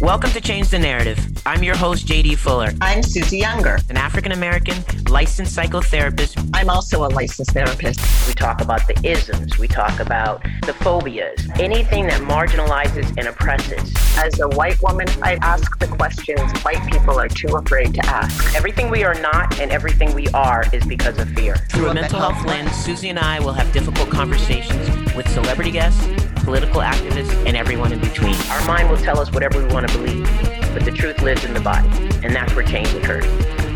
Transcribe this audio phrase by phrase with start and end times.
[0.00, 1.18] Welcome to Change the Narrative.
[1.46, 2.70] I'm your host, JD Fuller.
[2.82, 4.76] I'm Susie Younger, an African American
[5.08, 6.50] licensed psychotherapist.
[6.52, 8.28] I'm also a licensed therapist.
[8.28, 13.90] We talk about the isms, we talk about the phobias, anything that marginalizes and oppresses.
[14.18, 18.54] As a white woman, I ask the questions white people are too afraid to ask.
[18.54, 21.56] Everything we are not and everything we are is because of fear.
[21.70, 26.06] Through a mental health lens, Susie and I will have difficult conversations with celebrity guests
[26.46, 28.36] political activists, and everyone in between.
[28.52, 30.24] Our mind will tell us whatever we want to believe,
[30.72, 31.88] but the truth lives in the body,
[32.22, 33.26] and that's where change occurs.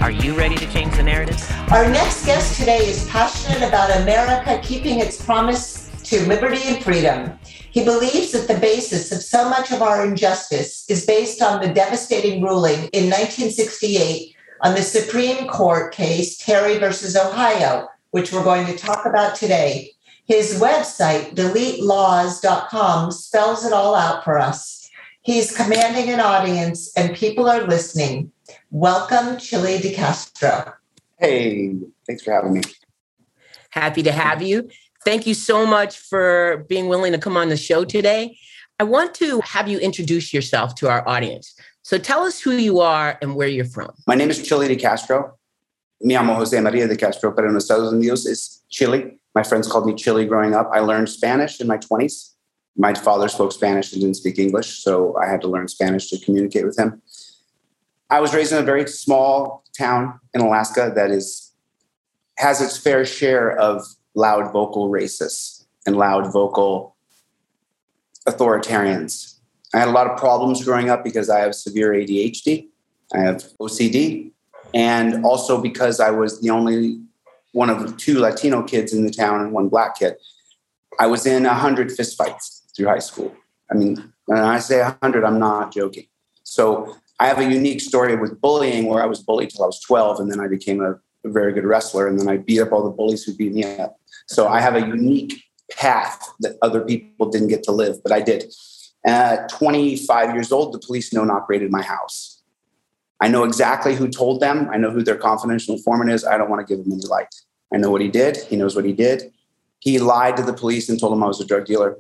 [0.01, 1.37] Are you ready to change the narrative?
[1.73, 7.39] Our next guest today is passionate about America keeping its promise to liberty and freedom.
[7.43, 11.75] He believes that the basis of so much of our injustice is based on the
[11.75, 18.67] devastating ruling in 1968 on the Supreme Court case Terry versus Ohio, which we're going
[18.67, 19.91] to talk about today.
[20.31, 24.89] His website, deletelawz.com, spells it all out for us.
[25.23, 28.31] He's commanding an audience and people are listening.
[28.71, 30.73] Welcome, Chili DeCastro.
[31.19, 31.75] Hey,
[32.07, 32.61] thanks for having me.
[33.71, 34.71] Happy to have you.
[35.05, 38.39] Thank you so much for being willing to come on the show today.
[38.79, 41.57] I want to have you introduce yourself to our audience.
[41.83, 43.91] So tell us who you are and where you're from.
[44.07, 45.33] My name is Chili DeCastro.
[46.03, 49.19] Mi amo Jose Maria de Castro, pero en Estados Unidos es Chili.
[49.35, 50.71] My friends called me Chili growing up.
[50.73, 52.35] I learned Spanish in my 20s.
[52.77, 56.19] My father spoke Spanish and didn't speak English, so I had to learn Spanish to
[56.25, 57.03] communicate with him.
[58.09, 61.53] I was raised in a very small town in Alaska that is
[62.39, 66.97] has its fair share of loud vocal racists and loud vocal
[68.27, 69.39] authoritarians.
[69.75, 72.69] I had a lot of problems growing up because I have severe ADHD,
[73.15, 74.33] I have OCD,
[74.75, 77.01] and also because I was the only
[77.53, 80.15] one of two Latino kids in the town and one black kid.
[80.99, 83.35] I was in a hundred fistfights through high school.
[83.71, 86.07] I mean, when I say a hundred, I'm not joking.
[86.43, 89.81] So I have a unique story with bullying where I was bullied till I was
[89.81, 92.73] 12, and then I became a, a very good wrestler, and then I beat up
[92.73, 93.97] all the bullies who beat me up.
[94.27, 98.21] So I have a unique path that other people didn't get to live, but I
[98.21, 98.53] did.
[99.07, 102.40] At 25 years old, the police no knock raided my house.
[103.21, 104.69] I know exactly who told them.
[104.73, 106.25] I know who their confidential informant is.
[106.25, 107.35] I don't want to give him any light.
[107.73, 108.39] I know what he did.
[108.49, 109.33] He knows what he did.
[109.81, 111.99] He lied to the police and told them I was a drug dealer.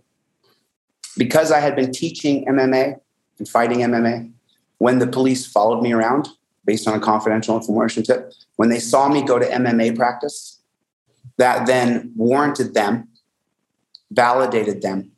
[1.17, 2.97] Because I had been teaching MMA
[3.39, 4.33] and fighting MMA,
[4.79, 6.29] when the police followed me around
[6.65, 10.61] based on a confidential information tip, when they saw me go to MMA practice,
[11.37, 13.09] that then warranted them,
[14.11, 15.11] validated them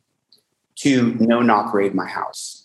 [0.75, 2.62] to no knock raid my house.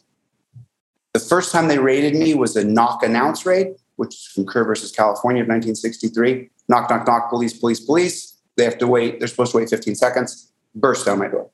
[1.15, 4.65] The first time they raided me was a knock announce raid, which is from Kerr
[4.65, 6.51] versus California of 1963.
[6.69, 8.39] Knock, knock, knock, police, police, police.
[8.57, 9.19] They have to wait.
[9.19, 10.53] They're supposed to wait 15 seconds.
[10.75, 11.51] Burst down my door.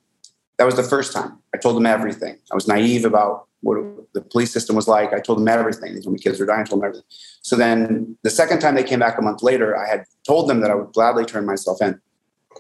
[0.59, 1.39] That was the first time.
[1.55, 2.37] I told them everything.
[2.51, 3.79] I was naive about what
[4.13, 5.13] the police system was like.
[5.13, 5.95] I told them everything.
[5.95, 6.61] They told me kids were dying.
[6.61, 7.07] I told them everything.
[7.43, 10.61] So then the second time they came back a month later, I had told them
[10.61, 12.01] that I would gladly turn myself in.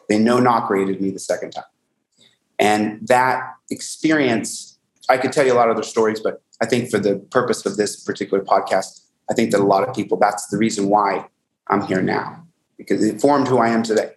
[0.08, 1.64] They no knock raided me the second time.
[2.58, 4.78] And that experience,
[5.08, 7.66] I could tell you a lot of other stories, but I think for the purpose
[7.66, 9.00] of this particular podcast,
[9.30, 11.26] I think that a lot of people, that's the reason why
[11.68, 14.12] I'm here now, because it formed who I am today.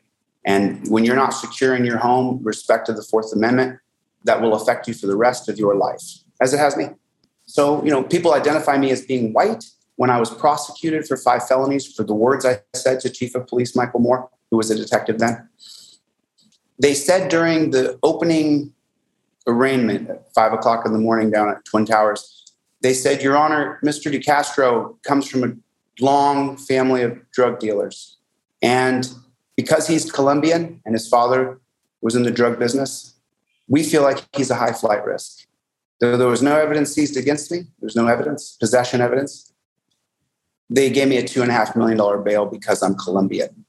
[0.46, 3.80] And when you're not secure in your home, respect to the Fourth Amendment,
[4.24, 6.02] that will affect you for the rest of your life,
[6.42, 6.88] as it has me.
[7.46, 9.64] So, you know, people identify me as being white
[9.96, 13.48] when I was prosecuted for five felonies for the words I said to Chief of
[13.48, 15.48] Police Michael Moore, who was a detective then.
[16.80, 18.74] They said during the opening
[19.48, 22.46] arraignment at five o'clock in the morning down at Twin Towers.
[22.82, 24.14] They said, Your Honor, Mr.
[24.14, 25.54] DeCastro comes from a
[26.04, 28.18] long family of drug dealers.
[28.62, 29.10] And
[29.56, 31.60] because he's Colombian and his father
[32.02, 33.16] was in the drug business,
[33.68, 35.48] we feel like he's a high flight risk.
[36.00, 39.52] Though there was no evidence seized against me, there's no evidence, possession evidence.
[40.70, 43.66] They gave me a two and a half million dollar bail because I'm Colombian.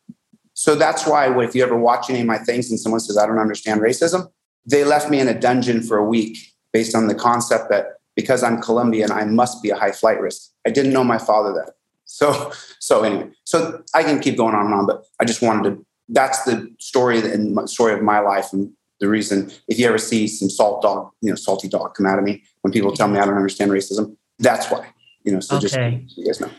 [0.52, 3.26] So that's why if you ever watch any of my things and someone says, I
[3.26, 4.30] don't understand racism,
[4.68, 6.36] they left me in a dungeon for a week
[6.72, 10.50] based on the concept that because I'm Colombian, I must be a high flight risk.
[10.66, 11.72] I didn't know my father then.
[12.04, 15.70] So, so anyway, so I can keep going on and on, but I just wanted
[15.70, 15.86] to.
[16.08, 19.50] That's the story and story of my life, and the reason.
[19.68, 22.42] If you ever see some salt dog, you know, salty dog come out of me
[22.62, 24.88] when people tell me I don't understand racism, that's why.
[25.22, 25.62] You know, so okay.
[25.62, 26.50] just so you guys know.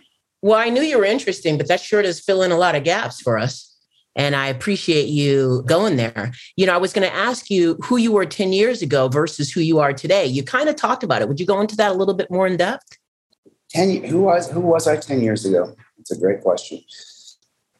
[0.41, 2.83] Well, I knew you were interesting, but that sure does fill in a lot of
[2.83, 3.68] gaps for us.
[4.15, 6.31] And I appreciate you going there.
[6.55, 9.51] You know, I was going to ask you who you were 10 years ago versus
[9.51, 10.25] who you are today.
[10.25, 11.27] You kind of talked about it.
[11.27, 12.97] Would you go into that a little bit more in depth?
[13.69, 15.75] 10 who was who was I 10 years ago?
[15.99, 16.81] It's a great question.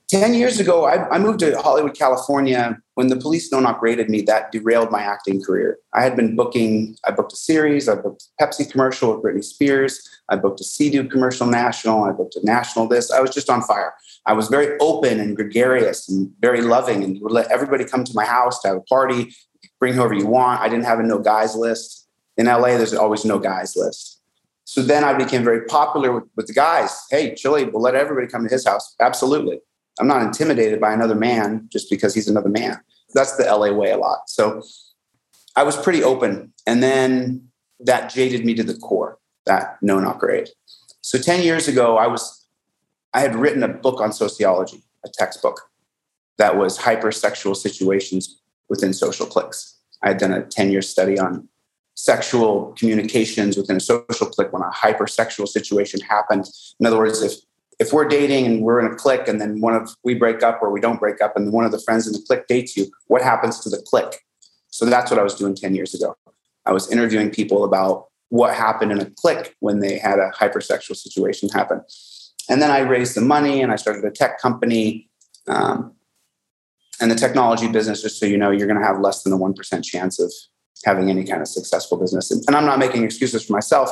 [0.09, 4.09] 10 years ago, I, I moved to Hollywood, California when the police no knock raided
[4.09, 5.77] me, that derailed my acting career.
[5.93, 9.41] I had been booking, I booked a series, I booked a Pepsi commercial with Britney
[9.41, 13.09] Spears, I booked a Sea-Doo commercial national, I booked a national this.
[13.09, 13.93] I was just on fire.
[14.25, 18.11] I was very open and gregarious and very loving and would let everybody come to
[18.13, 19.33] my house to have a party,
[19.79, 20.59] bring whoever you want.
[20.59, 22.05] I didn't have a no guys list.
[22.35, 24.21] In LA, there's always no guys list.
[24.65, 26.99] So then I became very popular with, with the guys.
[27.09, 28.93] Hey, Chili, we'll let everybody come to his house.
[28.99, 29.61] Absolutely.
[29.99, 32.79] I'm not intimidated by another man just because he's another man.
[33.13, 34.29] That's the LA way a lot.
[34.29, 34.61] So
[35.55, 36.53] I was pretty open.
[36.67, 37.47] And then
[37.79, 40.49] that jaded me to the core, that no knock raid.
[41.01, 42.39] So 10 years ago, I was
[43.13, 45.61] I had written a book on sociology, a textbook
[46.37, 49.77] that was hypersexual situations within social cliques.
[50.03, 51.49] I had done a 10-year study on
[51.95, 56.45] sexual communications within a social clique when a hypersexual situation happened.
[56.79, 57.33] In other words, if
[57.79, 60.59] if we're dating and we're in a clique and then one of we break up
[60.61, 62.91] or we don't break up and one of the friends in the clique dates you,
[63.07, 64.19] what happens to the clique?
[64.69, 66.15] So that's what I was doing 10 years ago.
[66.65, 70.95] I was interviewing people about what happened in a clique when they had a hypersexual
[70.95, 71.81] situation happen.
[72.49, 75.09] And then I raised the money and I started a tech company.
[75.47, 75.93] Um,
[77.01, 79.37] and the technology business, just so you know, you're going to have less than a
[79.37, 80.31] 1% chance of
[80.85, 82.29] having any kind of successful business.
[82.29, 83.89] And, and I'm not making excuses for myself.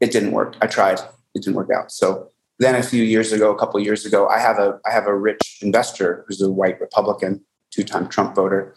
[0.00, 0.56] It didn't work.
[0.60, 0.98] I tried.
[1.34, 1.92] It didn't work out.
[1.92, 5.06] So then a few years ago, a couple years ago, I have a I have
[5.06, 8.74] a rich investor who's a white Republican, two-time Trump voter,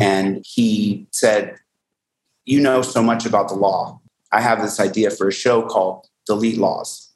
[0.00, 1.56] and he said,
[2.44, 4.00] "You know so much about the law.
[4.32, 7.12] I have this idea for a show called Delete Laws."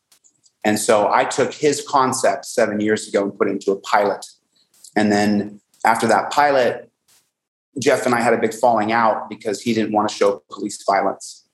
[0.64, 4.24] And so I took his concept seven years ago and put it into a pilot.
[4.96, 6.90] And then after that pilot,
[7.78, 10.82] Jeff and I had a big falling out because he didn't want to show police
[10.84, 11.46] violence.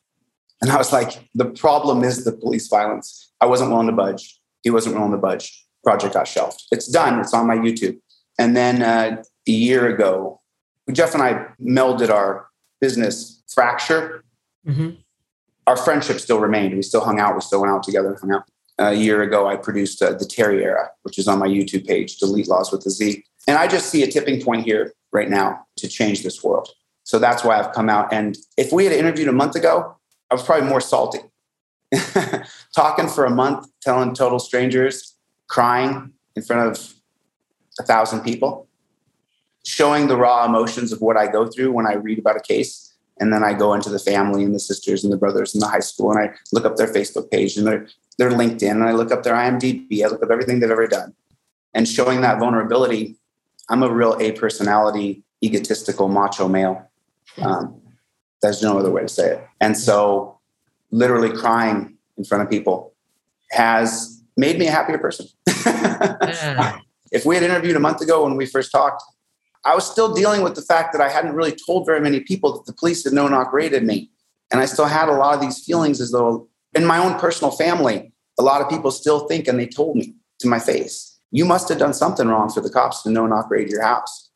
[0.63, 3.33] And I was like, the problem is the police violence.
[3.41, 4.40] I wasn't willing to budge.
[4.63, 5.65] He wasn't willing to budge.
[5.85, 6.63] Project got shelved.
[6.71, 7.21] It's done.
[7.21, 7.99] It's on my YouTube.
[8.39, 10.41] And then uh, a year ago,
[10.93, 12.49] Jeff and I melded our
[12.81, 14.25] business fracture.
[14.67, 14.91] Mm-hmm.
[15.67, 16.75] Our friendship still remained.
[16.75, 17.35] We still hung out.
[17.35, 18.45] We still went out together and hung out.
[18.79, 22.19] a year ago, I produced uh, The Terry Era, which is on my YouTube page,
[22.19, 23.23] Delete Laws with the Z.
[23.47, 26.69] And I just see a tipping point here right now to change this world.
[27.05, 28.13] So that's why I've come out.
[28.13, 29.97] And if we had interviewed a month ago,
[30.31, 31.21] I was probably more salty.
[32.75, 35.17] talking for a month, telling total strangers,
[35.49, 36.95] crying in front of
[37.79, 38.69] a thousand people,
[39.65, 42.87] showing the raw emotions of what I go through when I read about a case.
[43.19, 45.69] And then I go into the family and the sisters and the brothers in the
[45.69, 48.93] high school and I look up their Facebook page and their, their LinkedIn and I
[48.93, 50.03] look up their IMDb.
[50.03, 51.15] I look up everything they've ever done.
[51.75, 53.17] And showing that vulnerability,
[53.69, 56.91] I'm a real A personality, egotistical, macho male.
[57.43, 57.81] Um,
[58.41, 59.47] there's no other way to say it.
[59.61, 60.40] And so
[60.91, 62.95] literally crying in front of people
[63.51, 65.27] has made me a happier person.
[65.67, 66.79] yeah.
[67.13, 69.03] If we had interviewed a month ago when we first talked,
[69.65, 72.53] I was still dealing with the fact that I hadn't really told very many people
[72.53, 74.11] that the police had no knock raided me.
[74.53, 77.51] And I still had a lot of these feelings as though in my own personal
[77.51, 81.45] family, a lot of people still think, and they told me to my face, you
[81.45, 84.31] must have done something wrong for the cops to no knock raid your house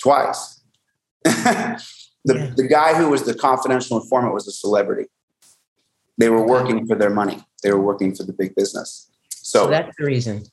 [0.00, 0.60] twice.
[1.24, 1.80] the,
[2.26, 2.52] yeah.
[2.56, 5.08] the guy who was the confidential informant was a celebrity.
[6.18, 7.44] They were working for their money.
[7.62, 9.10] They were working for the big business.
[9.30, 10.44] So, so that's the reason.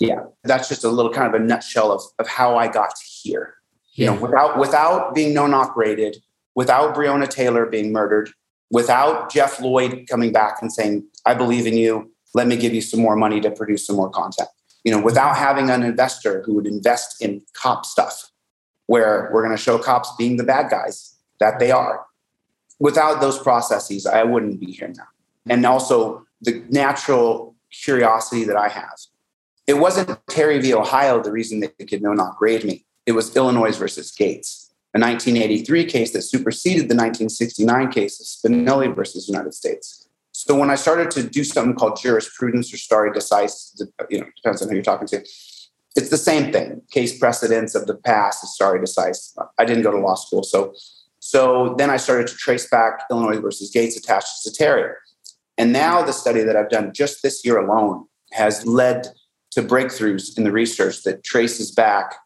[0.00, 3.54] Yeah, that's just a little kind of a nutshell of, of how I got here.
[3.94, 4.14] Yeah.
[4.14, 6.16] You know, without without being known raided,
[6.54, 8.30] without Breonna Taylor being murdered,
[8.70, 12.10] without Jeff Lloyd coming back and saying, "I believe in you.
[12.34, 14.48] Let me give you some more money to produce some more content."
[14.84, 18.30] You know, without having an investor who would invest in cop stuff,
[18.86, 22.06] where we're going to show cops being the bad guys that they are,
[22.80, 25.06] without those processes, I wouldn't be here now.
[25.48, 28.98] And also the natural curiosity that I have.
[29.66, 30.74] It wasn't Terry v.
[30.74, 32.84] Ohio the reason they could no knock grade me.
[33.06, 38.94] It was Illinois versus Gates, a 1983 case that superseded the 1969 case of Spinelli
[38.94, 40.08] versus United States.
[40.32, 44.62] So when I started to do something called jurisprudence or stare decisis, you know, depends
[44.62, 45.18] on who you're talking to.
[45.96, 46.82] It's the same thing.
[46.90, 49.36] Case precedents of the past is stare decisis.
[49.58, 50.74] I didn't go to law school, so
[51.30, 54.96] so then I started to trace back Illinois versus Gates attached to Terrier.
[55.56, 59.06] And now the study that I've done just this year alone has led
[59.52, 62.16] to breakthroughs in the research that traces back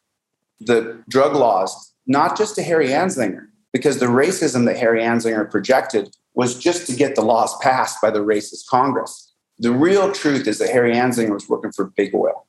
[0.58, 6.08] the drug laws, not just to Harry Anslinger, because the racism that Harry Anslinger projected
[6.32, 9.34] was just to get the laws passed by the racist Congress.
[9.58, 12.46] The real truth is that Harry Anslinger was working for big oil.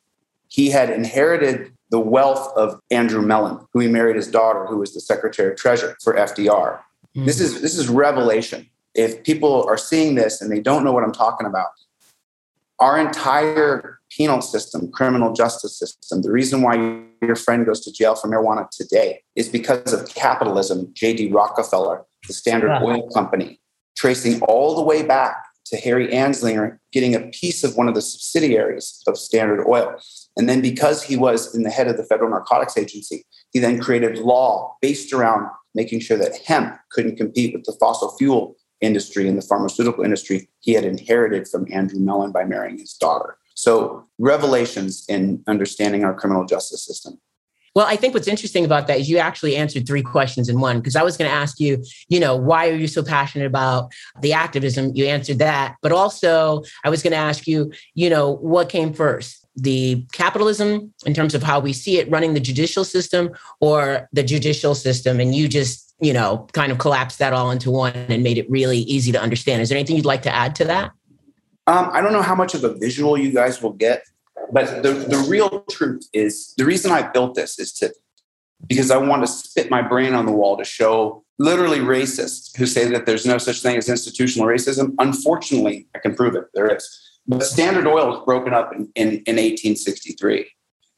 [0.56, 4.94] He had inherited the wealth of Andrew Mellon, who he married his daughter, who was
[4.94, 6.80] the Secretary of Treasury for FDR.
[6.80, 7.26] Mm-hmm.
[7.26, 8.70] This is this is revelation.
[8.94, 11.68] If people are seeing this and they don't know what I'm talking about,
[12.80, 16.74] Our entire penal system, criminal justice system, the reason why
[17.22, 20.78] your friend goes to jail for marijuana today is because of capitalism.
[20.94, 21.32] J.D.
[21.32, 22.88] Rockefeller, the Standard yeah.
[22.88, 23.60] Oil Company,
[23.98, 25.36] tracing all the way back
[25.66, 30.00] to Harry Anslinger getting a piece of one of the subsidiaries of Standard Oil.
[30.38, 33.80] And then because he was in the head of the Federal Narcotics Agency, he then
[33.80, 39.28] created law based around making sure that hemp couldn't compete with the fossil fuel industry
[39.28, 43.38] and the pharmaceutical industry he had inherited from Andrew Mellon by marrying his daughter.
[43.56, 47.20] So, revelations in understanding our criminal justice system.
[47.74, 50.80] Well, I think what's interesting about that is you actually answered three questions in one
[50.80, 53.92] because I was going to ask you, you know, why are you so passionate about
[54.22, 54.92] the activism?
[54.94, 55.76] You answered that.
[55.82, 59.45] But also, I was going to ask you, you know, what came first?
[59.56, 63.32] The capitalism in terms of how we see it running the judicial system
[63.62, 65.20] or the judicial system?
[65.20, 68.50] And you just, you know, kind of collapsed that all into one and made it
[68.50, 69.62] really easy to understand.
[69.62, 70.92] Is there anything you'd like to add to that?
[71.68, 74.04] Um, I don't know how much of a visual you guys will get,
[74.52, 77.94] but the, the real truth is the reason I built this is to
[78.68, 82.66] because I want to spit my brain on the wall to show literally racists who
[82.66, 84.94] say that there's no such thing as institutional racism.
[85.00, 86.46] Unfortunately, I can prove it.
[86.54, 87.05] There is.
[87.28, 90.48] But Standard Oil was broken up in, in, in 1863.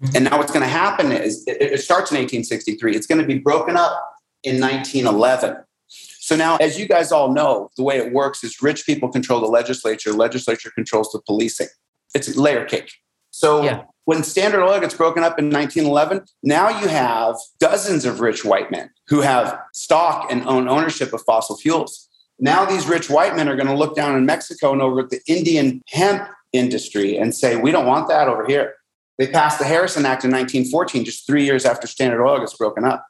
[0.01, 0.15] Mm-hmm.
[0.15, 2.95] And now what's going to happen is it, it starts in 1863.
[2.95, 4.03] It's going to be broken up
[4.43, 5.63] in 1911.
[5.87, 9.39] So now, as you guys all know, the way it works is rich people control
[9.39, 11.69] the legislature, legislature controls the policing.
[12.13, 12.91] It's a layer cake.
[13.31, 13.83] So yeah.
[14.05, 18.71] when Standard Oil gets broken up in 1911, now you have dozens of rich white
[18.71, 22.06] men who have stock and own ownership of fossil fuels.
[22.39, 25.09] Now these rich white men are going to look down in Mexico and over at
[25.09, 28.73] the Indian hemp industry and say, we don't want that over here.
[29.17, 32.85] They passed the Harrison Act in 1914, just three years after Standard Oil gets broken
[32.85, 33.05] up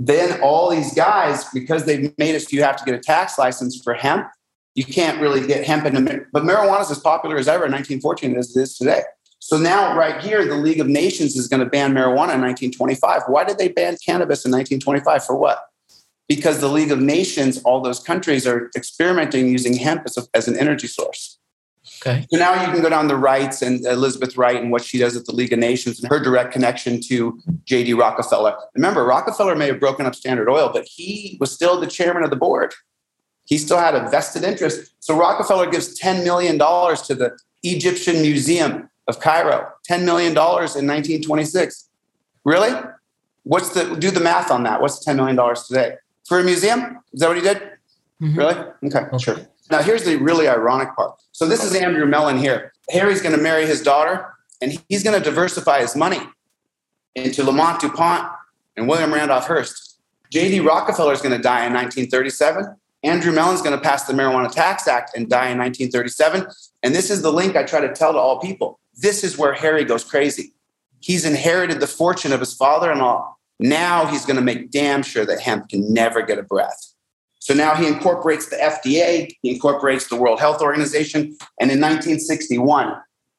[0.00, 3.80] then all these guys, because they've made it you have to get a tax license
[3.84, 4.26] for hemp,
[4.74, 7.72] you can't really get hemp in into but marijuana is as popular as ever in
[7.72, 9.02] 1914 as it is today.
[9.40, 13.22] So now, right here, the League of Nations is going to ban marijuana in 1925.
[13.26, 15.24] Why did they ban cannabis in 1925?
[15.24, 15.66] For what?
[16.30, 20.46] Because the League of Nations, all those countries are experimenting using hemp as, a, as
[20.46, 21.40] an energy source.
[22.00, 22.24] Okay.
[22.30, 25.16] So now you can go down the Wrights and Elizabeth Wright and what she does
[25.16, 27.94] at the League of Nations and her direct connection to J.D.
[27.94, 28.54] Rockefeller.
[28.76, 32.30] Remember, Rockefeller may have broken up Standard Oil, but he was still the chairman of
[32.30, 32.74] the board.
[33.46, 34.94] He still had a vested interest.
[35.00, 41.90] So Rockefeller gives $10 million to the Egyptian Museum of Cairo, $10 million in 1926.
[42.44, 42.70] Really?
[43.42, 44.80] What's the do the math on that?
[44.80, 45.96] What's $10 million today?
[46.30, 47.00] For a museum?
[47.12, 47.56] Is that what he did?
[48.22, 48.38] Mm-hmm.
[48.38, 48.54] Really?
[48.54, 49.36] Okay, okay, sure.
[49.68, 51.20] Now, here's the really ironic part.
[51.32, 52.72] So, this is Andrew Mellon here.
[52.90, 54.32] Harry's going to marry his daughter,
[54.62, 56.20] and he's going to diversify his money
[57.16, 58.30] into Lamont DuPont
[58.76, 59.98] and William Randolph Hearst.
[60.30, 60.60] J.D.
[60.60, 62.76] Rockefeller is going to die in 1937.
[63.02, 66.46] Andrew Mellon's going to pass the Marijuana Tax Act and die in 1937.
[66.84, 68.78] And this is the link I try to tell to all people.
[68.94, 70.52] This is where Harry goes crazy.
[71.00, 73.34] He's inherited the fortune of his father in law.
[73.60, 76.94] Now he's going to make damn sure that hemp can never get a breath.
[77.40, 82.94] So now he incorporates the FDA, he incorporates the World Health Organization, and in 1961,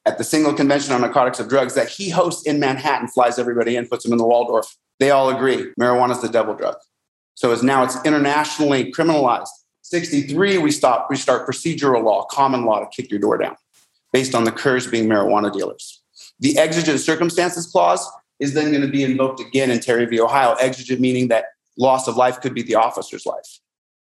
[0.06, 3.76] at the Single Convention on Narcotics of Drugs that he hosts in Manhattan, flies everybody
[3.76, 4.76] in, puts them in the Waldorf.
[5.00, 6.76] They all agree marijuana is the devil drug.
[7.34, 9.48] So as now it's internationally criminalized.
[9.82, 13.56] 63, we stop, we start procedural law, common law to kick your door down,
[14.12, 16.02] based on the Kerrs being marijuana dealers.
[16.40, 18.08] The exigent circumstances clause
[18.42, 20.20] is then going to be invoked again in Terry v.
[20.20, 20.54] Ohio.
[20.54, 21.44] Exigent meaning that
[21.78, 23.60] loss of life could be the officer's life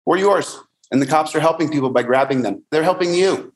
[0.04, 0.58] or yours.
[0.90, 2.62] And the cops are helping people by grabbing them.
[2.70, 3.52] They're helping you.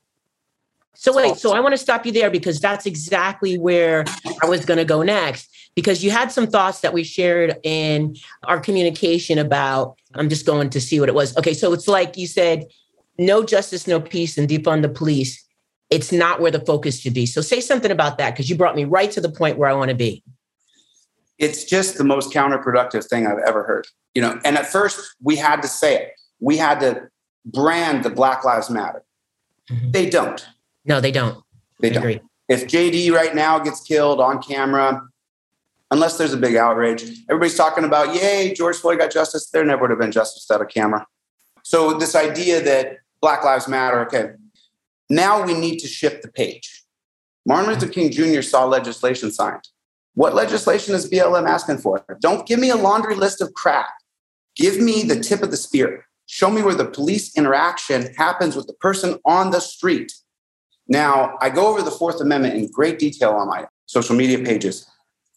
[0.95, 4.05] So wait, so I want to stop you there because that's exactly where
[4.43, 8.17] I was going to go next because you had some thoughts that we shared in
[8.45, 11.37] our communication about I'm just going to see what it was.
[11.37, 12.67] Okay, so it's like you said
[13.19, 15.45] no justice, no peace and defund the police.
[15.91, 17.27] It's not where the focus should be.
[17.27, 19.75] So say something about that because you brought me right to the point where I
[19.75, 20.23] want to be.
[21.39, 23.87] It's just the most counterproductive thing I've ever heard.
[24.15, 27.09] You know, and at first we had to say it we had to
[27.45, 29.03] brand the Black Lives Matter.
[29.71, 29.91] Mm-hmm.
[29.91, 30.47] They don't.
[30.85, 31.43] No, they don't.
[31.81, 32.03] They I don't.
[32.03, 32.21] Agree.
[32.49, 35.03] If JD right now gets killed on camera,
[35.91, 39.51] unless there's a big outrage, everybody's talking about, yay, George Floyd got justice.
[39.51, 41.07] There never would have been justice without a camera.
[41.63, 44.31] So, this idea that Black Lives Matter, okay,
[45.11, 46.85] now we need to shift the page.
[47.45, 48.41] Martin Luther King Jr.
[48.41, 49.69] saw legislation signed.
[50.19, 52.05] What legislation is BLM asking for?
[52.21, 53.87] Don't give me a laundry list of crap.
[54.57, 56.07] Give me the tip of the spear.
[56.27, 60.13] Show me where the police interaction happens with the person on the street.
[60.89, 64.91] Now, I go over the Fourth Amendment in great detail on my social media pages.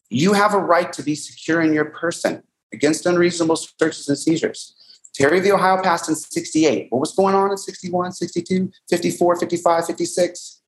[0.10, 2.42] You have a right to be secure in your person
[2.74, 4.74] against unreasonable searches and seizures.
[5.14, 5.52] Terry v.
[5.52, 6.88] Ohio passed in 68.
[6.90, 10.62] What was going on in 61, 62, 54, 55, 56?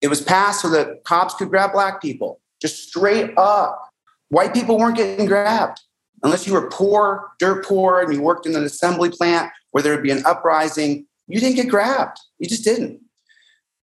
[0.00, 3.90] It was passed so that cops could grab black people, just straight up.
[4.28, 5.80] White people weren't getting grabbed
[6.22, 9.92] unless you were poor, dirt poor, and you worked in an assembly plant where there
[9.94, 11.06] would be an uprising.
[11.28, 12.18] You didn't get grabbed.
[12.38, 13.00] You just didn't.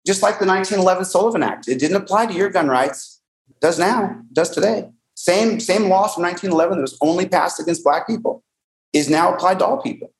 [0.06, 3.20] Just like the 1911 Sullivan Act, it didn't apply to your gun rights.
[3.50, 4.88] It does now, it does today.
[5.14, 8.44] Same, same law from 1911 that was only passed against black people
[8.92, 10.12] is now applied to all people.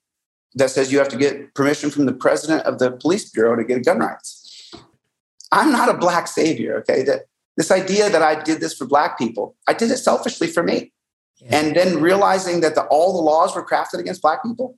[0.55, 3.63] That says you have to get permission from the president of the police bureau to
[3.63, 4.73] get gun rights.
[5.51, 7.03] I'm not a black savior, okay?
[7.03, 7.25] That
[7.59, 10.91] this idea that I did this for black people, I did it selfishly for me.
[11.37, 11.57] Yeah.
[11.57, 14.77] And then realizing that the, all the laws were crafted against black people.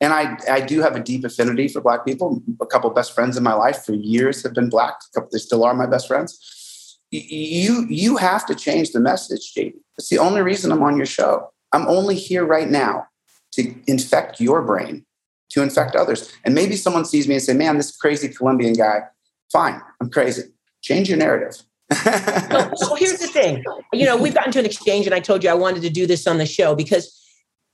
[0.00, 2.40] And I, I do have a deep affinity for black people.
[2.62, 4.94] A couple best friends in my life for years have been black.
[5.32, 6.38] They still are my best friends
[7.10, 9.74] you you have to change the message, JD.
[9.98, 11.52] It's the only reason I'm on your show.
[11.72, 13.06] I'm only here right now
[13.52, 15.04] to infect your brain,
[15.50, 16.32] to infect others.
[16.44, 19.02] And maybe someone sees me and say, "Man, this crazy Colombian guy."
[19.52, 20.44] Fine, I'm crazy.
[20.82, 21.62] Change your narrative.
[21.92, 23.64] So, so here's the thing.
[23.92, 26.06] You know, we've gotten to an exchange, and I told you I wanted to do
[26.06, 27.16] this on the show because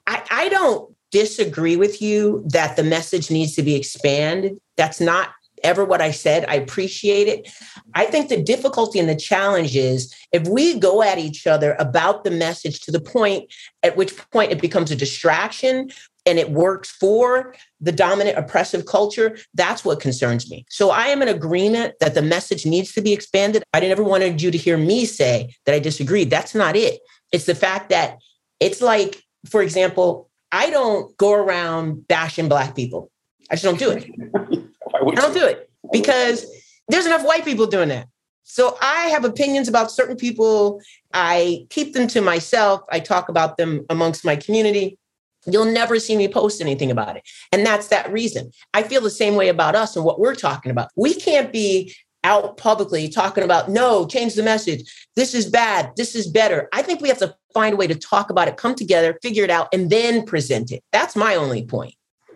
[0.07, 4.59] I, I don't disagree with you that the message needs to be expanded.
[4.77, 5.31] That's not
[5.63, 6.45] ever what I said.
[6.49, 7.51] I appreciate it.
[7.95, 12.25] I think the difficulty and the challenge is if we go at each other about
[12.25, 15.91] the message to the point at which point it becomes a distraction
[16.27, 20.67] and it works for the dominant oppressive culture, that's what concerns me.
[20.69, 23.63] So I am in agreement that the message needs to be expanded.
[23.73, 26.25] I never wanted you to hear me say that I disagree.
[26.25, 27.01] That's not it.
[27.33, 28.19] It's the fact that
[28.61, 33.11] it's like, for example, I don't go around bashing Black people.
[33.51, 34.11] I just don't do it.
[34.95, 36.47] I don't do it because
[36.89, 38.09] there's enough white people doing that.
[38.49, 40.81] So I have opinions about certain people.
[41.13, 42.81] I keep them to myself.
[42.91, 44.99] I talk about them amongst my community.
[45.47, 47.23] You'll never see me post anything about it.
[47.53, 48.51] And that's that reason.
[48.75, 50.91] I feel the same way about us and what we're talking about.
[50.97, 55.09] We can't be out publicly talking about, no, change the message.
[55.15, 55.93] This is bad.
[55.97, 56.69] This is better.
[56.73, 59.45] I think we have to find a way to talk about it, come together, figure
[59.45, 60.83] it out, and then present it.
[60.93, 61.95] That's my only point.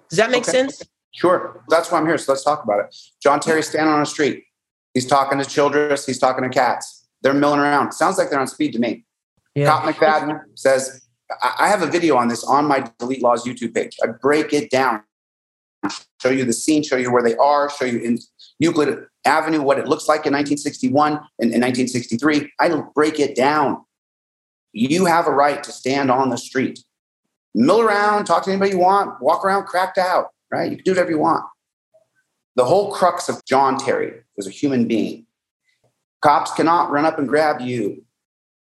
[0.08, 0.52] Does that make okay.
[0.52, 0.82] sense?
[1.12, 1.64] Sure.
[1.68, 2.18] That's why I'm here.
[2.18, 2.96] So let's talk about it.
[3.20, 4.44] John Terry standing on a street.
[4.94, 6.06] He's talking to Childress.
[6.06, 7.08] He's talking to Katz.
[7.22, 7.92] They're milling around.
[7.92, 9.04] Sounds like they're on speed to me.
[9.54, 9.66] Yeah.
[9.66, 11.02] Cop McFadden says,
[11.58, 13.96] I have a video on this on my Delete Laws YouTube page.
[14.02, 15.02] I break it down,
[16.20, 18.18] show you the scene, show you where they are, show you in
[18.58, 22.52] Euclid Avenue what it looks like in 1961 and in 1963.
[22.58, 23.84] I break it down.
[24.72, 26.80] You have a right to stand on the street,
[27.54, 30.70] mill around, talk to anybody you want, walk around cracked out right?
[30.70, 31.44] You can do whatever you want.
[32.56, 35.26] The whole crux of John Terry was a human being.
[36.20, 38.04] Cops cannot run up and grab you.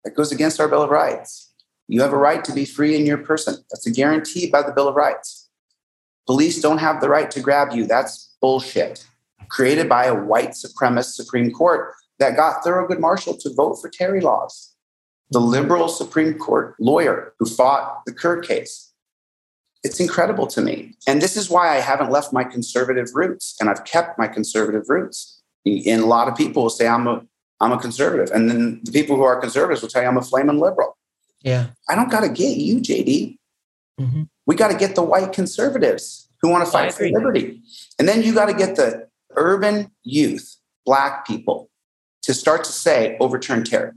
[0.05, 1.50] That goes against our Bill of Rights.
[1.91, 3.57] You have a right to be free in your person.
[3.71, 5.49] That's a guarantee by the Bill of Rights.
[6.27, 7.87] Police don't have the right to grab you.
[7.87, 9.05] That's bullshit.
[9.49, 14.21] Created by a white supremacist Supreme Court that got Thurgood Marshall to vote for Terry
[14.21, 14.75] laws.
[15.33, 18.91] The liberal Supreme Court lawyer who fought the Kerr case
[19.83, 20.95] it's incredible to me.
[21.07, 24.89] And this is why I haven't left my conservative roots and I've kept my conservative
[24.89, 25.43] roots.
[25.65, 27.23] And a lot of people will say I'm a
[27.63, 28.31] I'm a conservative.
[28.35, 30.97] And then the people who are conservatives will tell you I'm a flaming liberal.
[31.43, 31.69] Yeah.
[31.89, 33.39] I don't gotta get you, JD.
[34.01, 34.23] Mm-hmm.
[34.47, 37.63] We gotta get the white conservatives who want to fight for liberty.
[37.99, 41.71] And then you gotta get the urban youth, black people,
[42.23, 43.93] to start to say overturn Terry.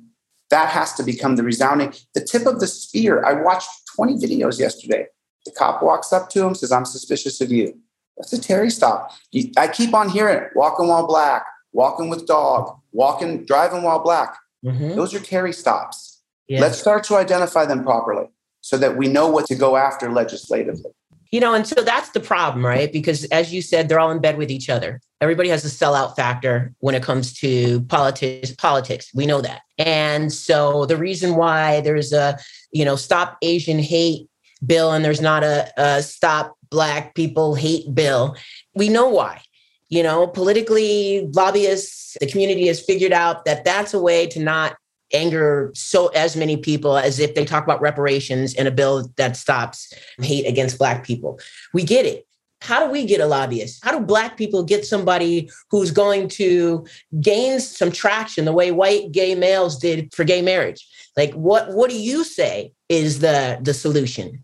[0.50, 3.26] That has to become the resounding, the tip of the spear.
[3.26, 5.08] I watched 20 videos yesterday
[5.46, 7.78] the cop walks up to him, says, I'm suspicious of you.
[8.18, 9.12] That's a Terry stop.
[9.58, 14.38] I keep on hearing it walking while black, walking with dog, walking, driving while black.
[14.64, 14.96] Mm-hmm.
[14.96, 16.13] Those are Terry stops.
[16.48, 16.62] Yes.
[16.62, 18.28] Let's start to identify them properly
[18.62, 20.92] so that we know what to go after legislatively.
[21.32, 22.94] You know, and so that's the problem, right?
[22.94, 25.02] Because as you said, they're all in bed with each other.
[25.20, 28.52] Everybody has a sellout factor when it comes to politics.
[28.52, 32.38] Politics, we know that, and so the reason why there's a,
[32.72, 34.30] you know, stop Asian hate
[34.66, 38.36] bill and there's not a, a stop black people hate bill.
[38.76, 39.42] We know why.
[39.90, 44.76] You know, politically, lobbyists, the community has figured out that that's a way to not
[45.14, 49.38] anger so as many people as if they talk about reparations and a bill that
[49.38, 51.40] stops hate against black people.
[51.74, 52.28] We get it.
[52.62, 53.84] How do we get a lobbyist?
[53.84, 56.86] How do black people get somebody who's going to
[57.20, 60.88] gain some traction the way white gay males did for gay marriage?
[61.18, 64.44] Like what what do you say is the the solution?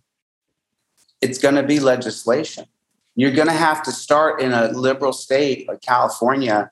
[1.22, 2.66] it's going to be legislation.
[3.16, 6.72] You're going to have to start in a liberal state like California,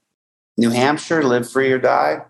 [0.55, 2.21] New Hampshire, live free or die.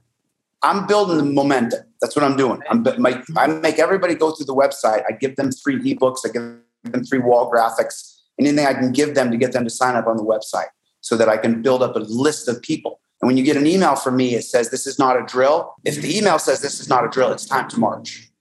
[0.64, 1.82] I'm building the momentum.
[2.02, 2.62] That's what I'm doing.
[2.70, 5.04] I'm, my, I make everybody go through the website.
[5.08, 6.20] I give them free ebooks.
[6.26, 9.70] I give them free wall graphics, anything I can give them to get them to
[9.70, 10.68] sign up on the website
[11.02, 13.00] so that I can build up a list of people.
[13.22, 15.74] And when you get an email from me, it says this is not a drill.
[15.86, 18.32] If the email says this is not a drill, it's time to march.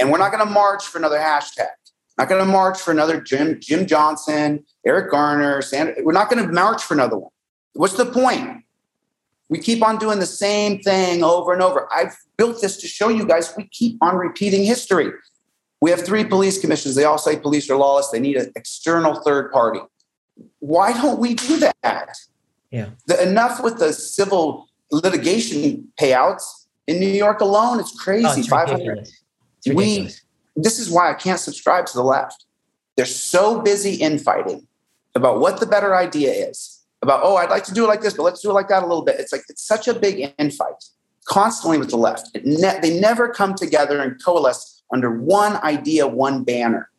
[0.00, 1.66] And we're not going to march for another hashtag.
[2.18, 5.94] Not going to march for another Jim, Jim Johnson, Eric Garner, Sandra.
[6.02, 7.30] We're not going to march for another one.
[7.74, 8.64] What's the point?
[9.48, 11.88] We keep on doing the same thing over and over.
[11.92, 15.10] I've built this to show you guys we keep on repeating history.
[15.80, 16.94] We have three police commissions.
[16.94, 18.10] They all say police are lawless.
[18.10, 19.80] They need an external third party.
[20.58, 22.10] Why don't we do that?
[22.70, 22.90] Yeah.
[23.06, 26.42] The, enough with the civil litigation payouts
[26.86, 27.80] in New York alone.
[27.80, 28.26] It's crazy.
[28.26, 28.72] Oh, it's 500.
[28.72, 29.22] ridiculous.
[29.58, 30.22] It's ridiculous.
[30.56, 32.44] We, this is why I can't subscribe to the left.
[32.96, 34.66] They're so busy infighting
[35.14, 36.77] about what the better idea is.
[37.02, 38.82] About, oh, I'd like to do it like this, but let's do it like that
[38.82, 39.20] a little bit.
[39.20, 40.90] It's like, it's such a big infight
[41.28, 42.30] constantly with the left.
[42.44, 46.90] Ne- they never come together and coalesce under one idea, one banner.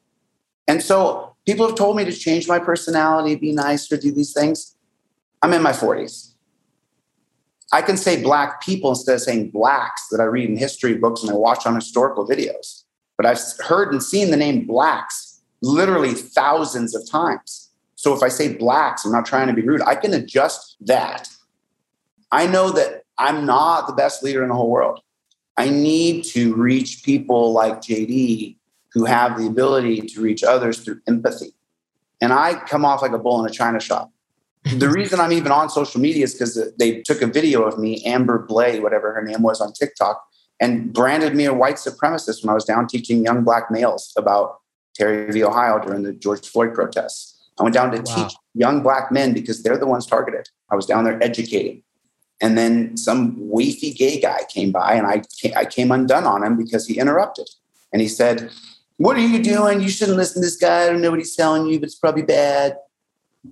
[0.67, 4.75] And so people have told me to change my personality, be nicer, do these things.
[5.41, 6.33] I'm in my 40s.
[7.71, 11.21] I can say black people instead of saying blacks that I read in history books
[11.23, 12.83] and I watch on historical videos.
[13.17, 17.58] But I've heard and seen the name blacks literally thousands of times.
[17.99, 19.81] So if I say blacks, I'm not trying to be rude.
[19.81, 21.27] I can adjust that.
[22.31, 25.01] I know that I'm not the best leader in the whole world.
[25.57, 28.55] I need to reach people like JD
[28.93, 31.53] who have the ability to reach others through empathy.
[32.21, 34.13] And I come off like a bull in a china shop.
[34.63, 38.01] the reason I'm even on social media is because they took a video of me,
[38.05, 40.23] Amber Blay, whatever her name was on TikTok,
[40.61, 44.61] and branded me a white supremacist when I was down teaching young black males about
[44.95, 45.43] Terry v.
[45.43, 47.38] Ohio during the George Floyd protests.
[47.59, 48.15] I went down to wow.
[48.15, 50.47] teach young black men because they're the ones targeted.
[50.71, 51.83] I was down there educating.
[52.41, 56.43] And then some wafy gay guy came by and I came, I came undone on
[56.43, 57.49] him because he interrupted.
[57.91, 58.51] And he said,
[58.97, 59.81] What are you doing?
[59.81, 60.83] You shouldn't listen to this guy.
[60.83, 62.77] I don't know what he's telling you, but it's probably bad.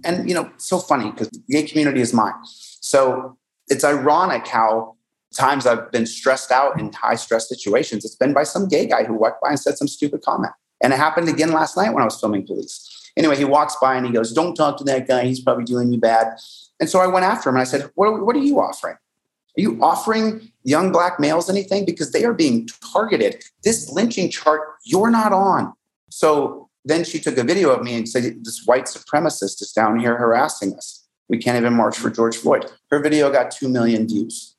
[0.05, 2.33] And, you know, so funny because the gay community is mine.
[2.43, 4.95] So it's ironic how
[5.33, 9.03] times I've been stressed out in high stress situations, it's been by some gay guy
[9.03, 10.53] who walked by and said some stupid comment.
[10.81, 12.96] And it happened again last night when I was filming police.
[13.17, 15.25] Anyway, he walks by and he goes, Don't talk to that guy.
[15.25, 16.37] He's probably doing you bad.
[16.79, 18.95] And so I went after him and I said, What are, what are you offering?
[18.95, 21.83] Are you offering young black males anything?
[21.83, 23.43] Because they are being targeted.
[23.63, 25.73] This lynching chart, you're not on.
[26.09, 29.99] So then she took a video of me and said, This white supremacist is down
[29.99, 31.07] here harassing us.
[31.27, 32.71] We can't even march for George Floyd.
[32.91, 34.55] Her video got 2 million views.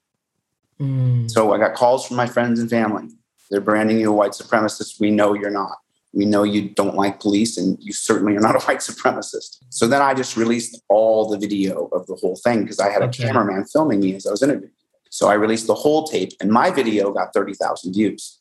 [0.81, 1.31] Mm.
[1.31, 3.09] So I got calls from my friends and family.
[3.51, 5.01] They're branding you a white supremacist.
[5.01, 5.79] We know you're not.
[6.13, 9.59] We know you don't like police and you certainly are not a white supremacist.
[9.71, 13.03] So then I just released all the video of the whole thing because I had
[13.03, 13.25] okay.
[13.25, 14.73] a cameraman filming me as I was interviewing.
[15.11, 18.41] So I released the whole tape and my video got 30,000 views.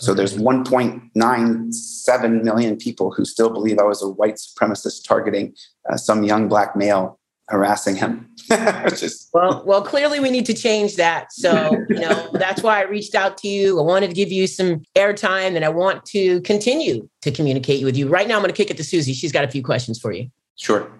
[0.00, 5.56] So there's 1.97 million people who still believe I was a white supremacist targeting
[5.90, 7.17] uh, some young black male
[7.48, 8.28] harassing him.
[8.88, 9.30] Just...
[9.32, 11.32] well, well, clearly we need to change that.
[11.32, 13.78] So, you know, that's why I reached out to you.
[13.78, 17.96] I wanted to give you some airtime and I want to continue to communicate with
[17.96, 18.08] you.
[18.08, 19.12] Right now, I'm going to kick it to Susie.
[19.12, 20.30] She's got a few questions for you.
[20.56, 20.90] Sure.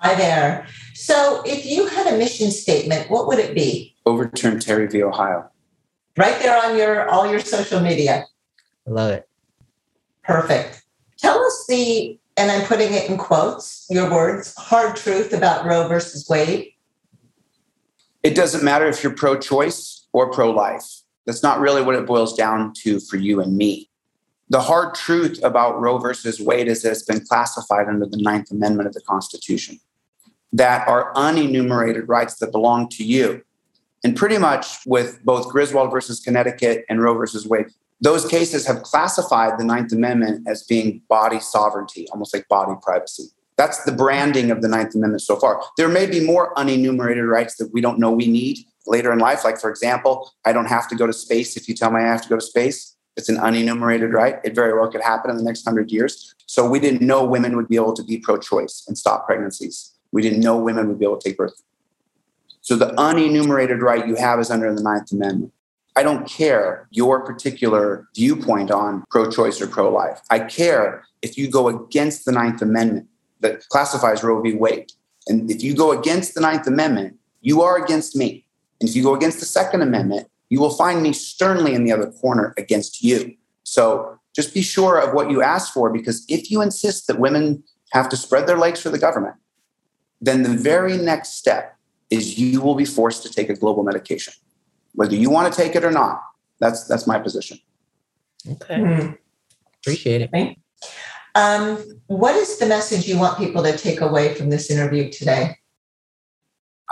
[0.00, 0.66] Hi there.
[0.94, 3.96] So, if you had a mission statement, what would it be?
[4.04, 5.02] Overturn Terry v.
[5.02, 5.50] Ohio.
[6.18, 8.24] Right there on your all your social media.
[8.86, 9.28] I love it.
[10.22, 10.82] Perfect.
[11.18, 15.88] Tell us the and I'm putting it in quotes, your words, hard truth about Roe
[15.88, 16.72] versus Wade?
[18.22, 20.84] It doesn't matter if you're pro choice or pro life.
[21.24, 23.90] That's not really what it boils down to for you and me.
[24.48, 28.50] The hard truth about Roe versus Wade is that it's been classified under the Ninth
[28.50, 29.80] Amendment of the Constitution,
[30.52, 33.42] that are unenumerated rights that belong to you.
[34.04, 37.66] And pretty much with both Griswold versus Connecticut and Roe versus Wade,
[38.00, 43.24] those cases have classified the Ninth Amendment as being body sovereignty, almost like body privacy.
[43.56, 45.62] That's the branding of the Ninth Amendment so far.
[45.78, 49.44] There may be more unenumerated rights that we don't know we need later in life.
[49.44, 52.06] Like, for example, I don't have to go to space if you tell me I
[52.06, 52.96] have to go to space.
[53.16, 54.36] It's an unenumerated right.
[54.44, 56.34] It very well could happen in the next hundred years.
[56.44, 59.94] So we didn't know women would be able to be pro choice and stop pregnancies.
[60.12, 61.62] We didn't know women would be able to take birth.
[62.60, 65.52] So the unenumerated right you have is under the Ninth Amendment.
[65.96, 70.20] I don't care your particular viewpoint on pro choice or pro life.
[70.30, 73.08] I care if you go against the Ninth Amendment
[73.40, 74.52] that classifies Roe v.
[74.52, 74.92] Wade.
[75.26, 78.44] And if you go against the Ninth Amendment, you are against me.
[78.80, 81.92] And if you go against the Second Amendment, you will find me sternly in the
[81.92, 83.34] other corner against you.
[83.64, 87.64] So just be sure of what you ask for, because if you insist that women
[87.92, 89.36] have to spread their legs for the government,
[90.20, 91.76] then the very next step
[92.10, 94.34] is you will be forced to take a global medication
[94.96, 96.22] whether you want to take it or not.
[96.58, 97.58] That's that's my position.
[98.50, 98.74] Okay.
[98.74, 99.12] Mm-hmm.
[99.80, 100.58] Appreciate it.
[101.34, 105.58] Um, what is the message you want people to take away from this interview today?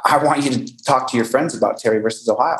[0.04, 2.58] I want you to talk to your friends about Terry versus Ohio.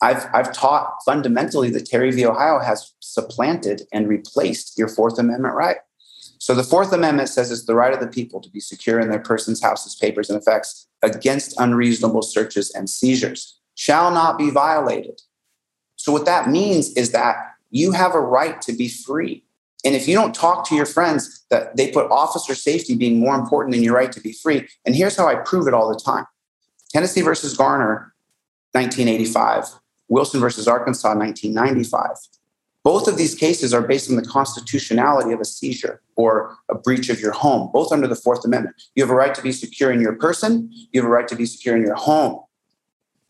[0.00, 2.26] I've, I've taught fundamentally that Terry v.
[2.26, 5.76] Ohio has supplanted and replaced your Fourth Amendment right.
[6.38, 9.10] So the Fourth Amendment says it's the right of the people to be secure in
[9.10, 15.20] their persons, houses, papers, and effects against unreasonable searches and seizures, shall not be violated.
[15.96, 17.36] So what that means is that
[17.70, 19.44] you have a right to be free.
[19.84, 23.34] And if you don't talk to your friends that they put officer safety being more
[23.34, 25.98] important than your right to be free, and here's how I prove it all the
[25.98, 26.26] time.
[26.90, 28.12] Tennessee versus Garner,
[28.72, 29.80] 1985.
[30.08, 32.16] Wilson versus Arkansas, 1995.
[32.84, 37.08] Both of these cases are based on the constitutionality of a seizure or a breach
[37.08, 38.76] of your home, both under the Fourth Amendment.
[38.94, 41.36] You have a right to be secure in your person, you have a right to
[41.36, 42.40] be secure in your home.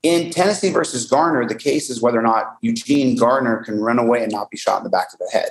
[0.03, 4.23] In Tennessee versus Garner, the case is whether or not Eugene Garner can run away
[4.23, 5.51] and not be shot in the back of the head.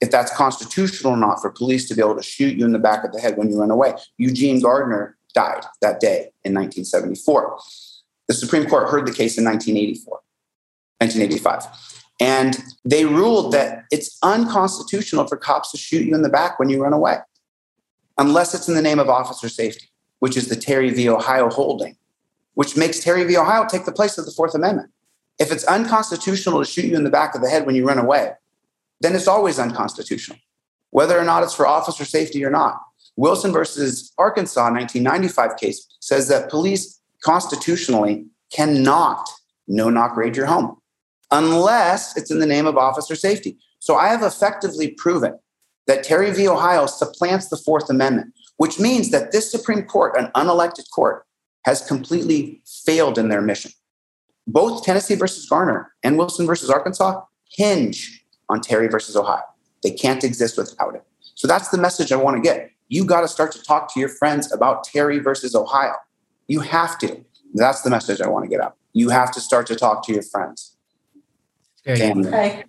[0.00, 2.78] If that's constitutional or not for police to be able to shoot you in the
[2.78, 3.94] back of the head when you run away.
[4.18, 7.58] Eugene Garner died that day in 1974.
[8.28, 10.20] The Supreme Court heard the case in 1984.
[11.00, 12.04] 1985.
[12.20, 16.68] And they ruled that it's unconstitutional for cops to shoot you in the back when
[16.68, 17.18] you run away,
[18.18, 21.08] unless it's in the name of officer safety, which is the Terry v.
[21.08, 21.96] Ohio holding,
[22.58, 23.36] which makes Terry v.
[23.36, 24.90] Ohio take the place of the Fourth Amendment.
[25.38, 28.00] If it's unconstitutional to shoot you in the back of the head when you run
[28.00, 28.32] away,
[29.00, 30.40] then it's always unconstitutional,
[30.90, 32.80] whether or not it's for officer safety or not.
[33.14, 39.28] Wilson versus Arkansas 1995 case says that police constitutionally cannot
[39.68, 40.78] no knock raid your home
[41.30, 43.56] unless it's in the name of officer safety.
[43.78, 45.38] So I have effectively proven
[45.86, 46.48] that Terry v.
[46.48, 51.24] Ohio supplants the Fourth Amendment, which means that this Supreme Court, an unelected court,
[51.64, 53.70] has completely failed in their mission.
[54.46, 59.42] Both Tennessee versus Garner and Wilson versus Arkansas hinge on Terry versus Ohio.
[59.82, 61.04] They can't exist without it.
[61.34, 62.70] So that's the message I want to get.
[62.88, 65.94] You got to start to talk to your friends about Terry versus Ohio.
[66.46, 67.24] You have to.
[67.54, 68.76] That's the message I want to get out.
[68.94, 70.76] You have to start to talk to your friends.
[71.86, 72.64] Okay.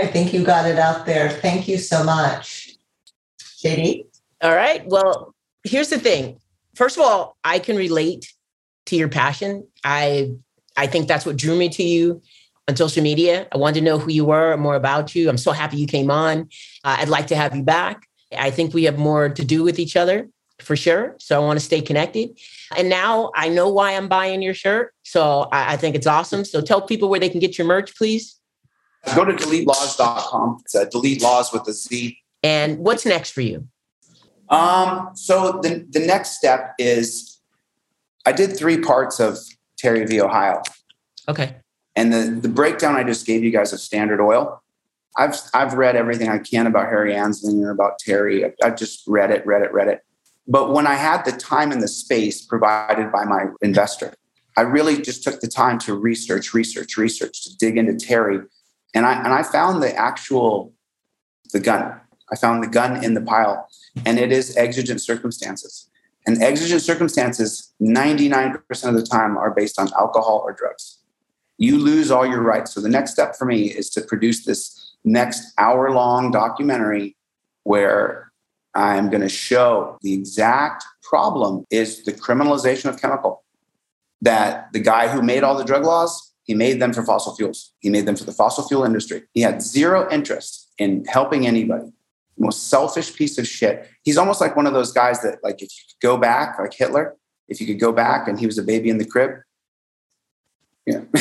[0.00, 1.30] I think you got it out there.
[1.30, 2.76] Thank you so much.
[3.62, 4.06] JD?
[4.42, 4.86] All right.
[4.86, 6.40] Well, here's the thing.
[6.74, 8.32] First of all, I can relate
[8.86, 9.66] to your passion.
[9.84, 10.32] I
[10.76, 12.22] I think that's what drew me to you
[12.68, 13.46] on social media.
[13.52, 15.28] I wanted to know who you were, more about you.
[15.28, 16.48] I'm so happy you came on.
[16.84, 18.06] Uh, I'd like to have you back.
[18.36, 20.28] I think we have more to do with each other
[20.60, 21.16] for sure.
[21.18, 22.38] So I want to stay connected.
[22.76, 24.94] And now I know why I'm buying your shirt.
[25.02, 26.44] So I, I think it's awesome.
[26.44, 28.38] So tell people where they can get your merch, please.
[29.16, 30.62] Go to deletelawz.com.
[30.64, 32.16] It's delete laws with a Z.
[32.42, 33.66] And what's next for you?
[34.52, 37.40] Um, so the, the next step is
[38.26, 39.38] I did three parts of
[39.76, 40.20] Terry v.
[40.20, 40.62] Ohio.
[41.28, 41.56] Okay.
[41.96, 44.62] And the, the breakdown I just gave you guys of Standard Oil,
[45.18, 48.44] I've, I've read everything I can about Harry Anslinger, about Terry.
[48.44, 50.02] I've, I've just read it, read it, read it.
[50.46, 54.14] But when I had the time and the space provided by my investor,
[54.56, 58.40] I really just took the time to research, research, research, to dig into Terry
[58.94, 60.72] and I and I found the actual
[61.52, 62.00] the gun.
[62.32, 63.68] I found the gun in the pile,
[64.06, 65.88] and it is exigent circumstances.
[66.26, 70.98] And exigent circumstances, 99% of the time, are based on alcohol or drugs.
[71.58, 72.72] You lose all your rights.
[72.72, 77.16] So the next step for me is to produce this next hour long documentary
[77.64, 78.32] where
[78.74, 83.44] I'm going to show the exact problem is the criminalization of chemical.
[84.22, 87.72] That the guy who made all the drug laws he made them for fossil fuels.
[87.80, 89.22] He made them for the fossil fuel industry.
[89.32, 91.92] He had zero interest in helping anybody.
[92.42, 93.88] Most selfish piece of shit.
[94.02, 96.74] He's almost like one of those guys that, like, if you could go back, like
[96.74, 97.16] Hitler,
[97.48, 99.30] if you could go back and he was a baby in the crib.
[100.86, 101.02] Yeah.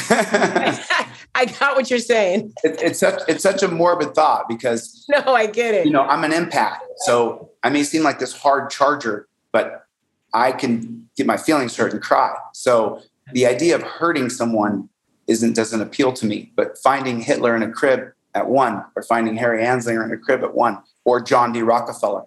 [1.35, 2.51] I got what you're saying.
[2.63, 5.85] It, it's such it's such a morbid thought because no, I get it.
[5.85, 9.85] You know, I'm an empath, so I may seem like this hard charger, but
[10.33, 12.35] I can get my feelings hurt and cry.
[12.53, 13.01] So
[13.33, 14.89] the idea of hurting someone
[15.27, 16.51] isn't doesn't appeal to me.
[16.55, 20.43] But finding Hitler in a crib at one, or finding Harry Anslinger in a crib
[20.43, 21.61] at one, or John D.
[21.61, 22.25] Rockefeller.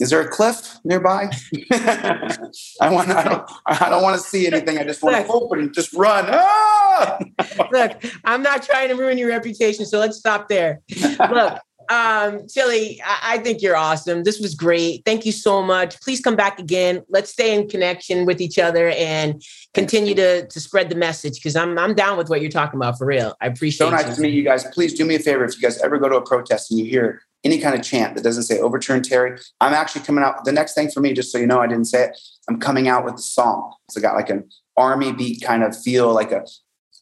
[0.00, 1.28] Is there a cliff nearby?
[1.72, 3.10] I want.
[3.10, 3.50] I don't.
[3.66, 4.78] I don't want to see anything.
[4.78, 6.26] I just want to open and just run.
[6.28, 7.18] Ah!
[7.72, 10.82] Look, I'm not trying to ruin your reputation, so let's stop there.
[11.30, 11.58] Look,
[11.90, 14.22] um, Chili, I-, I think you're awesome.
[14.22, 15.02] This was great.
[15.04, 16.00] Thank you so much.
[16.00, 17.02] Please come back again.
[17.08, 19.42] Let's stay in connection with each other and
[19.74, 22.98] continue to, to spread the message because I'm I'm down with what you're talking about
[22.98, 23.34] for real.
[23.40, 24.14] I appreciate so nice you.
[24.14, 24.64] to meet you guys.
[24.72, 26.86] Please do me a favor if you guys ever go to a protest and you
[26.86, 30.44] hear any kind of chant that doesn't say overturn Terry, I'm actually coming out.
[30.44, 32.88] The next thing for me, just so you know, I didn't say it, I'm coming
[32.88, 33.74] out with the song.
[33.90, 36.44] So I got like an army beat kind of feel, like a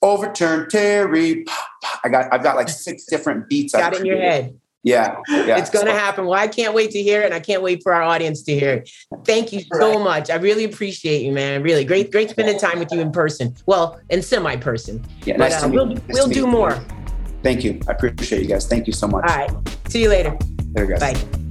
[0.03, 1.45] overturn Terry.
[2.05, 3.73] I got I've got like six different beats.
[3.73, 4.59] Got in your head.
[4.83, 5.59] Yeah, yeah.
[5.59, 6.27] It's going to happen.
[6.27, 8.57] Well, I can't wait to hear it, and I can't wait for our audience to
[8.57, 8.91] hear it.
[9.25, 9.99] Thank you so right.
[9.99, 10.31] much.
[10.31, 11.65] I really appreciate you, man.
[11.65, 13.57] Really great, great spending time with you in person.
[13.67, 15.05] Well, in semi-person.
[15.25, 16.81] Yeah, nice but, uh, we'll, nice we'll do more.
[17.43, 17.81] Thank you.
[17.89, 18.67] I appreciate you guys.
[18.67, 19.29] Thank you so much.
[19.29, 19.51] All right.
[19.89, 20.37] See you later.
[20.75, 21.01] Later, guys.
[21.01, 21.47] Bye.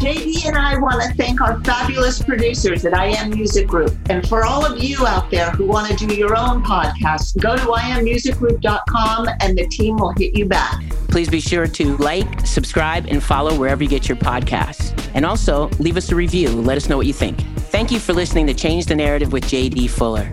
[0.00, 3.94] JD and I want to thank our fabulous producers at IM Music Group.
[4.08, 7.54] And for all of you out there who want to do your own podcast, go
[7.54, 10.82] to immusicgroup.com and the team will hit you back.
[11.08, 14.96] Please be sure to like, subscribe, and follow wherever you get your podcasts.
[15.12, 16.48] And also leave us a review.
[16.48, 17.38] Let us know what you think.
[17.68, 20.32] Thank you for listening to Change the Narrative with JD Fuller.